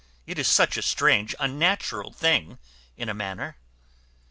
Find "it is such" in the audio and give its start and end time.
0.25-0.77